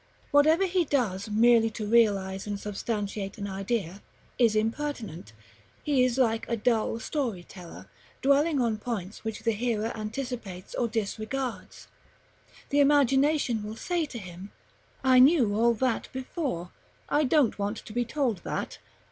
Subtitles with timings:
[0.31, 4.01] Whatever he does merely to realize and substantiate an idea
[4.39, 5.31] is impertinent;
[5.83, 7.87] he is like a dull story teller,
[8.23, 11.87] dwelling on points which the hearer anticipates or disregards.
[12.69, 14.51] The imagination will say to him:
[15.03, 16.71] "I knew all that before;
[17.07, 18.79] I don't want to be told that.